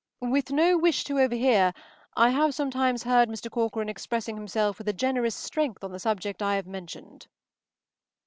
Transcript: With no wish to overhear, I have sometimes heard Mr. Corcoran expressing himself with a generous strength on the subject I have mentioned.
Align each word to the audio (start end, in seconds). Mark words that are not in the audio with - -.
With 0.31 0.49
no 0.49 0.79
wish 0.79 1.03
to 1.03 1.19
overhear, 1.19 1.73
I 2.15 2.29
have 2.31 2.55
sometimes 2.55 3.03
heard 3.03 3.29
Mr. 3.29 3.51
Corcoran 3.51 3.87
expressing 3.87 4.35
himself 4.35 4.79
with 4.79 4.87
a 4.87 4.93
generous 4.93 5.35
strength 5.35 5.83
on 5.83 5.91
the 5.91 5.99
subject 5.99 6.41
I 6.41 6.55
have 6.55 6.65
mentioned. 6.65 7.27